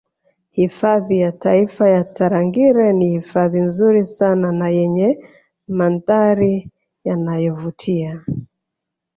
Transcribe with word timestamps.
Hifadhi 0.51 1.19
ya 1.19 1.31
taifa 1.31 1.89
ya 1.89 2.03
Tarangire 2.03 2.93
ni 2.93 3.09
hifadhi 3.09 3.59
nzuri 3.61 4.05
sana 4.05 4.51
na 4.51 4.69
yenye 4.69 5.29
mandhari 5.67 6.71
yanayovutia 7.03 8.23